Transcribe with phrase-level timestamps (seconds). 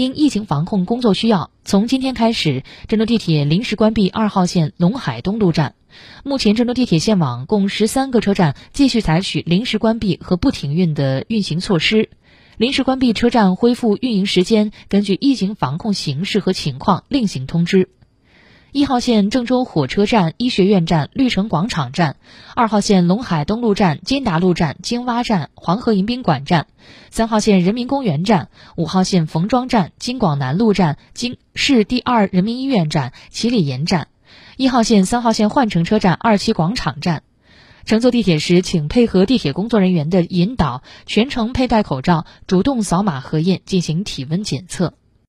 [0.00, 5.74] 因疫情防控工作需要，从今天开始，郑州地铁临时关闭二号线陇海东路站。
[6.24, 12.08] 目前，郑州地铁线网共十三个车站继续采取临时关闭和不停运的运行措施。
[12.56, 17.90] 临时关闭车站恢复运营时间，根据疫情防控形势和情况另行通知。
[18.72, 22.14] 一号线郑州火车站、医学院站、绿城广场站；
[22.54, 26.66] 二号线陇海东路站、金达路站、金洼站、黄河迎宾馆站；
[27.10, 28.46] 三号线人民公园站；
[28.76, 34.04] 五号线冯庄站、金广南路站、金市第二人民医院站、七里岩站；
[34.56, 37.24] 一号线、三号线换乘车站、二期广场站。
[37.86, 44.94] 乘坐地铁时，请配合地铁工作人员的引导，全程佩戴口罩，主动扫码核验，进行体温检测。